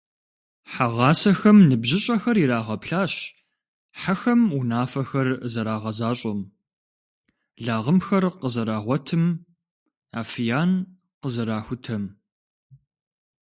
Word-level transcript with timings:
Хьэгъасэхэм 0.71 1.57
ныбжьыщӏэхэр 1.69 2.37
ирагъэплъащ 2.43 3.13
хьэхэм 3.99 4.41
унафэхэр 4.57 5.29
зэрагъэзащӏэм, 5.51 6.39
лагъымхэр 7.63 8.23
къызэрагъуэтым, 8.39 9.23
афиян 10.19 10.71
къызэрахутэм. 11.21 12.03